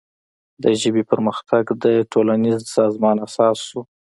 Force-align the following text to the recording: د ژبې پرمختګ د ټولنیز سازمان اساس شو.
د 0.63 0.65
ژبې 0.81 1.03
پرمختګ 1.11 1.63
د 1.83 1.85
ټولنیز 2.11 2.57
سازمان 2.77 3.15
اساس 3.27 3.57
شو. 3.67 3.81